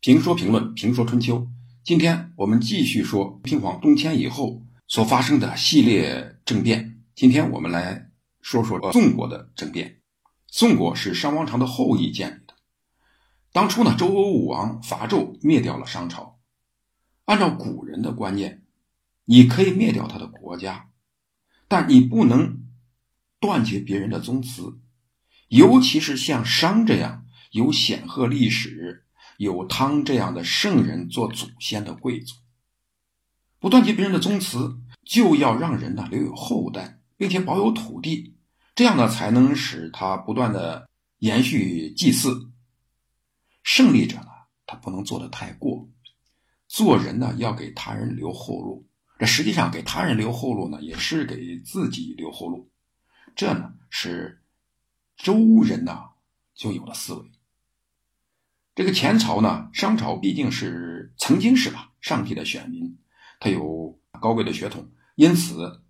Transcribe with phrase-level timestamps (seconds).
[0.00, 1.48] 评说评论评说春秋，
[1.82, 7.02] 今天我们继续说平黄东迁以后所发生的系列政变。
[7.16, 8.08] 今天我们来
[8.40, 10.00] 说说宋国的政变。
[10.46, 12.54] 宋国是商王朝的后裔建立的。
[13.50, 16.38] 当初呢，周武王伐纣灭掉了商朝。
[17.24, 18.62] 按照古人的观念，
[19.24, 20.90] 你可以灭掉他的国家，
[21.66, 22.60] 但你不能
[23.40, 24.78] 断绝别人的宗祠，
[25.48, 29.06] 尤其是像商这样有显赫历史。
[29.38, 32.34] 有汤这样的圣人做祖先的贵族，
[33.60, 38.34] 不断绝别人的宗祠，就要让人呢留有后代，并且保有土地，
[38.74, 42.50] 这样呢才能使他不断的延续祭祀。
[43.62, 44.28] 胜利者呢，
[44.66, 45.88] 他不能做的太过，
[46.66, 48.84] 做人呢要给他人留后路。
[49.20, 52.68] 这实际上给他人留后路呢，也是给自己留后路。
[53.36, 54.42] 这呢是
[55.16, 56.00] 周人呢
[56.56, 57.30] 就有了思维。
[58.78, 62.96] 这个前朝呢，商朝毕竟是曾经是吧，上帝的选民，
[63.40, 65.82] 他有高贵的血统，因此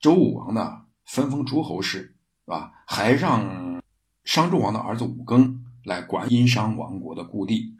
[0.00, 2.72] 周武王呢分封诸侯氏，是吧？
[2.88, 3.80] 还让
[4.24, 7.76] 商纣王的儿子武庚来管殷商王国的故地，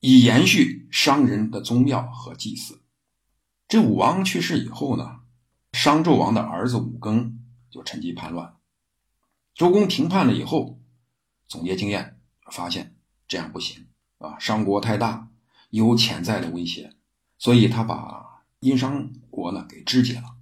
[0.00, 2.82] 以延续商人的宗庙和祭祀。
[3.66, 5.20] 这武王去世以后呢，
[5.72, 7.32] 商纣王的儿子武庚
[7.70, 8.56] 就趁机叛乱。
[9.54, 10.78] 周公平判了以后，
[11.48, 12.94] 总结经验，发现
[13.26, 13.86] 这样不行。
[14.22, 15.28] 啊，商国太大，
[15.70, 16.92] 有潜在的威胁，
[17.38, 20.36] 所以他把殷商国呢给肢解了，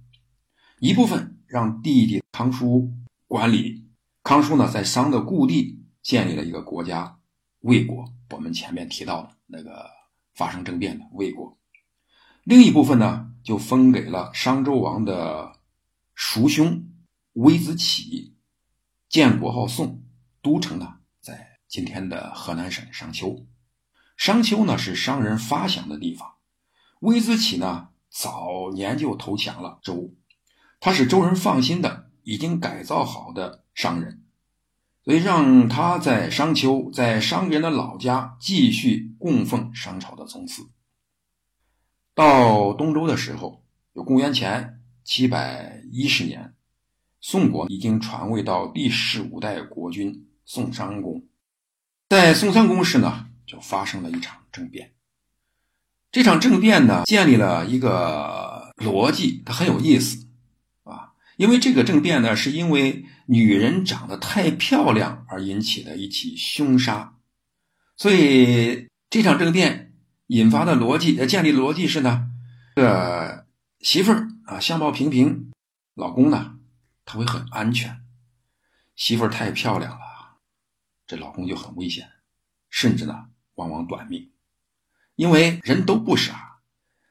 [0.79, 2.93] 一部分让弟弟康叔
[3.27, 3.87] 管理。
[4.23, 7.19] 康叔呢在商的故地建立了一个国家
[7.61, 9.89] 魏国，我们前面提到的那个
[10.35, 11.57] 发生政变的魏国。
[12.43, 15.59] 另一部分呢就分给了商纣王的
[16.13, 16.87] 叔兄
[17.33, 18.35] 微子启，
[19.09, 20.03] 建国号宋，
[20.43, 23.47] 都城呢在今天的河南省商丘。
[24.21, 26.33] 商丘呢是商人发祥的地方，
[26.99, 30.13] 微子启呢早年就投降了周，
[30.79, 34.21] 他是周人放心的已经改造好的商人，
[35.03, 40.69] 所以让他在商丘，在商人的老家继续供奉商朝的宗祠。
[42.13, 46.53] 到东周的时候，有公元前七百一十年，
[47.19, 51.23] 宋国已经传位到第十五代国君宋襄公，
[52.07, 53.29] 在宋襄公时呢。
[53.51, 54.93] 就发生了一场政变。
[56.09, 60.25] 这场政变呢，建立了一个逻辑，它很有意思
[60.83, 61.11] 啊。
[61.35, 67.15] 因为这个政变呢，是因为女人长得太漂亮而引起的一起凶杀，
[67.97, 69.93] 所以这场政变
[70.27, 72.29] 引发的逻辑，呃，建立逻辑是呢，
[72.75, 73.45] 这
[73.81, 75.51] 媳妇儿啊相貌平平，
[75.93, 76.55] 老公呢
[77.03, 77.99] 他会很安全。
[78.95, 80.37] 媳妇儿太漂亮了，
[81.05, 82.07] 这老公就很危险，
[82.69, 83.30] 甚至呢。
[83.61, 84.31] 往往短命，
[85.15, 86.57] 因为人都不傻。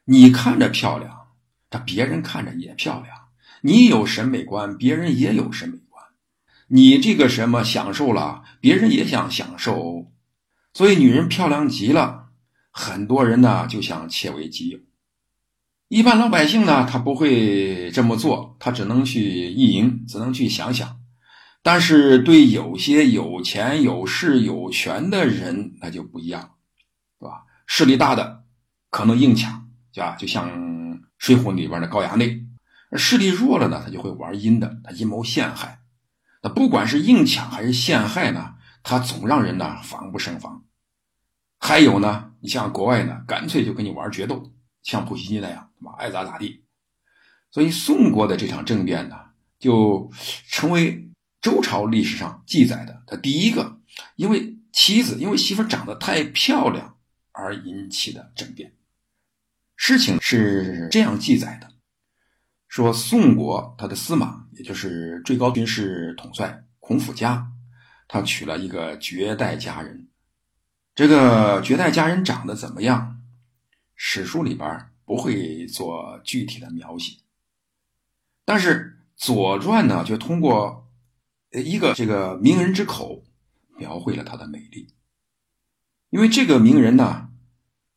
[0.05, 1.29] 你看着漂亮，
[1.71, 3.17] 这别人看着也漂亮。
[3.63, 6.05] 你有审美观，别人也有审美观。
[6.67, 10.11] 你这个什么享受了，别人也想享受。
[10.75, 12.31] 所以女人漂亮极了，
[12.73, 14.81] 很多人呢就想窃为己有。
[15.89, 21.00] 一般老百姓呢，他不会这么做，他只能去意淫，只能去想想。
[21.63, 26.55] 但是对有些有钱有势有权的人，那就不一样，
[27.19, 27.45] 对吧？
[27.67, 28.45] 势力大的
[28.89, 30.17] 可能硬抢，对吧？
[30.17, 30.49] 就像
[31.19, 32.47] 《水浒》里边的高衙内；
[32.97, 35.81] 势力弱了呢，他就会玩阴的，他阴谋陷害。
[36.43, 40.65] 那不管是硬抢还是陷害呢，他总让人呢防不胜防。
[41.59, 44.51] 还有呢，你像国外呢，干脆就跟你玩决斗，
[44.83, 46.65] 像普希金那样，妈爱咋咋地。
[47.51, 49.17] 所以宋国的这场政变呢，
[49.59, 50.11] 就
[50.49, 51.10] 成为。
[51.41, 53.81] 周朝历史上记载的，他第一个
[54.17, 56.99] 因为妻子因为媳妇长得太漂亮
[57.33, 58.75] 而引起的政变。
[59.75, 61.73] 事情是这样记载的：
[62.69, 67.51] 说宋国他的司马，也就是最高军事统帅孔府家，
[68.07, 70.09] 他娶了一个绝代佳人。
[70.95, 73.23] 这个绝代佳人长得怎么样？
[73.95, 77.17] 史书里边不会做具体的描写，
[78.45, 80.87] 但是《左传》呢，就通过。
[81.53, 83.25] 一个这个名人之口
[83.77, 84.95] 描绘了她的美丽，
[86.11, 87.31] 因为这个名人呢，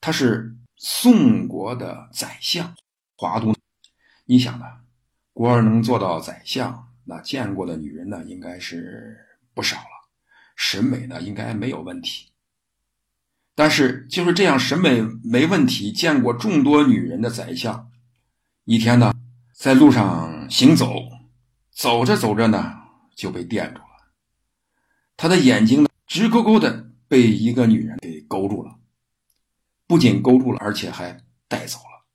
[0.01, 2.75] 他是宋国的宰相，
[3.15, 3.53] 华都。
[4.25, 4.65] 你想呢，
[5.33, 9.17] 国儿能做到宰相，那见过的女人呢，应该是
[9.53, 10.09] 不少了，
[10.55, 12.31] 审美呢，应该没有问题。
[13.55, 17.91] 但是就是这样，审美没问题，见过众多女人的宰相，
[18.63, 19.13] 一天呢，
[19.53, 20.95] 在路上行走，
[21.71, 22.82] 走着走着呢。
[23.15, 24.11] 就被电住了，
[25.15, 28.75] 他的眼睛呢直勾勾的被一个女人给勾住了。
[29.85, 32.05] 不仅勾住了，而且还带走了。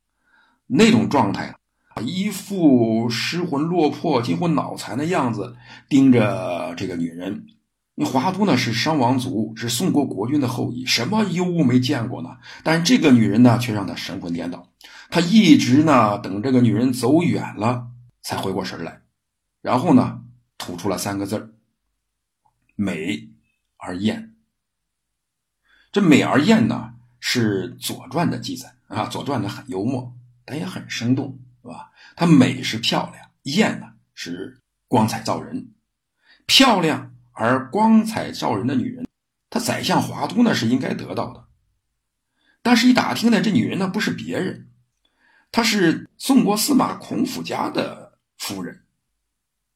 [0.67, 1.55] 那种状态，
[2.03, 5.57] 一副失魂落魄、近乎脑残的样子，
[5.89, 7.47] 盯着这个女人。
[7.95, 12.39] 你华都呢是商王族，是宋国国君的后裔，什么优物没见过呢？
[12.63, 14.69] 但这个女人呢，却让他神魂颠倒。
[15.11, 17.89] 他一直呢等这个女人走远了，
[18.23, 19.03] 才回过神来，
[19.63, 20.21] 然后呢
[20.59, 21.55] 吐出了三个字
[22.75, 23.31] 美
[23.79, 24.35] 而艳。”
[25.91, 30.15] 这美而艳呢，是《左传》的记载啊，《左传》呢很幽默，
[30.45, 31.93] 但也很生动，是吧？
[32.15, 35.73] 它美是漂亮，艳呢是光彩照人。
[36.45, 39.07] 漂亮而光彩照人的女人，
[39.49, 41.49] 她宰相华都呢是应该得到的。
[42.63, 44.71] 但是，一打听呢，这女人呢不是别人，
[45.51, 48.85] 她是宋国司马孔府家的夫人，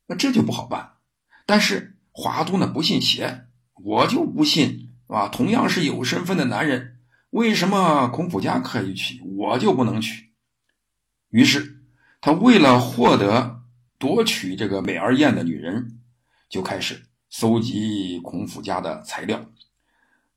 [0.07, 0.93] 那这就不好办。
[1.47, 4.91] 但是华都呢不信邪，我就不信。
[5.09, 6.97] 啊，同样是有身份的男人，
[7.29, 10.33] 为什么孔府家可以娶，我就不能娶？
[11.29, 11.83] 于是，
[12.23, 13.61] 他为了获得
[13.99, 16.01] 夺取这个美而艳的女人，
[16.49, 19.45] 就开始搜集孔府家的材料，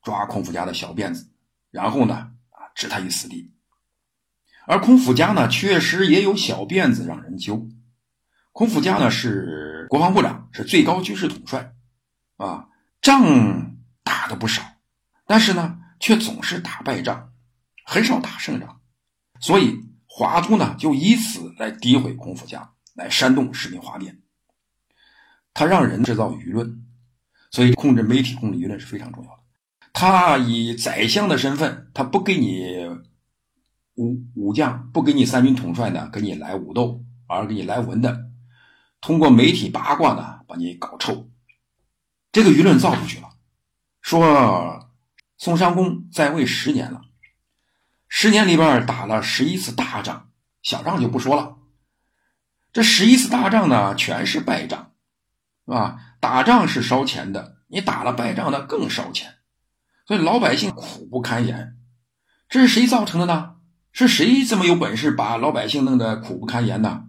[0.02, 1.30] 抓孔府家的小辫子，
[1.70, 2.14] 然后呢，
[2.50, 3.54] 啊，置他于死地。
[4.66, 7.66] 而孔府家呢，确实也有小辫子让人揪。
[8.56, 11.74] 孔府家呢是国防部长，是最高军事统帅，
[12.38, 12.68] 啊，
[13.02, 13.76] 仗。
[14.02, 14.62] 打的不少，
[15.26, 17.32] 但是呢，却总是打败仗，
[17.84, 18.80] 很少打胜仗，
[19.40, 24.22] 所以华都呢就以此来诋毁孔府家，来煽动士兵哗变。
[25.52, 26.86] 他让人制造舆论，
[27.50, 29.42] 所以控制媒体、控制舆论是非常重要的。
[29.92, 32.88] 他以宰相的身份，他不给你
[33.96, 38.30] 武武将，不给你三军统帅呢，给你来武斗，而给你来文的，
[39.06, 41.30] 通过媒体八卦呢，把你搞臭，
[42.32, 43.28] 这个舆论造出去了。
[44.00, 44.90] 说
[45.38, 47.02] 宋襄公在位十年了，
[48.08, 50.30] 十年里边打了十一次大仗，
[50.60, 51.56] 小仗就不说了。
[52.72, 54.90] 这十一次大仗呢，全是败仗，
[55.66, 56.16] 是吧？
[56.18, 59.36] 打仗是烧钱的，你打了败仗呢更烧钱，
[60.04, 61.76] 所以老百姓苦不堪言。
[62.48, 63.54] 这是谁造成的呢？
[63.92, 67.04] 是谁这么有本事把老百姓弄得苦不堪言呢？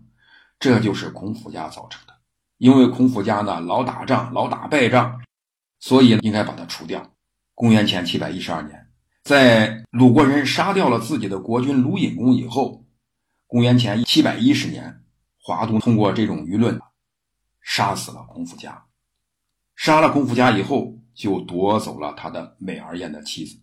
[0.59, 2.13] 这就是孔府家造成的，
[2.57, 5.21] 因为孔府家呢老打仗，老打败仗。
[5.79, 7.11] 所以应该把它除掉。
[7.53, 8.87] 公元前七百一十二年，
[9.23, 12.83] 在鲁国人杀掉了自己的国君鲁隐公以后，
[13.45, 15.03] 公元前七百一十年，
[15.39, 16.81] 华都通过这种舆论，
[17.61, 18.85] 杀死了孔府家。
[19.75, 23.59] 杀了孔府家以后，就夺走了他的美而艳的妻子，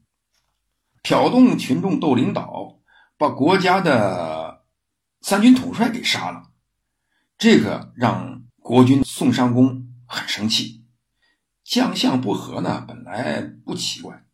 [1.02, 2.78] 挑动群众斗领导，
[3.18, 4.62] 把国家的
[5.20, 6.50] 三军统帅给杀了。
[7.38, 10.82] 这个让国君宋襄公很生气。
[11.64, 14.26] 将相不和呢，本来不奇怪，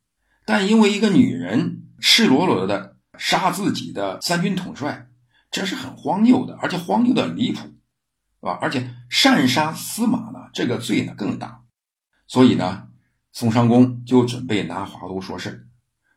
[0.44, 5.08] 但因为一个女人赤裸裸的杀自己的三军统帅，
[5.49, 8.58] 这是很荒谬的，而且荒谬的离谱，是吧？
[8.61, 11.62] 而且擅杀司马呢，这个罪呢更大。
[12.26, 12.88] 所以呢，
[13.32, 15.69] 宋襄公就准备拿华都说事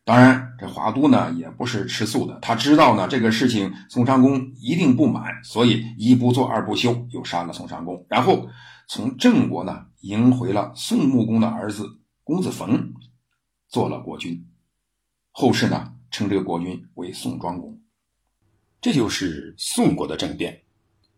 [0.05, 8.47] 当然，这华都呢也不是吃素的，他知道呢这个事情宋襄公一定不满，所以一不做二不休，又杀了宋襄公，然后
[8.87, 9.85] 从郑国呢。
[10.03, 12.91] 迎回了宋穆公的儿子公子冯，
[13.69, 14.49] 做了国君。
[15.31, 17.79] 后世呢称这个国君为宋庄公。
[18.81, 20.63] 这就是宋国的政变，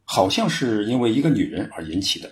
[0.03, 2.29] 好像是因为一个女人而引起的。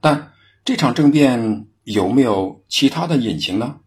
[0.00, 0.32] 但
[0.64, 3.80] 这场政变有没有其他的隐情呢？